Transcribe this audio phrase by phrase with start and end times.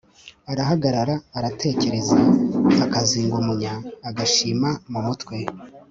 [0.51, 2.17] arahagarara aratekereza,
[2.83, 3.73] akazinga umunya
[4.09, 5.35] agashima mu mutwe